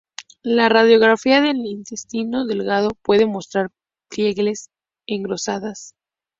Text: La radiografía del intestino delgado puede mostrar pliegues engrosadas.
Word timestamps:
La 0.41 0.67
radiografía 0.67 1.41
del 1.41 1.57
intestino 1.57 2.47
delgado 2.47 2.89
puede 3.03 3.27
mostrar 3.27 3.69
pliegues 4.09 4.71
engrosadas. 5.05 5.93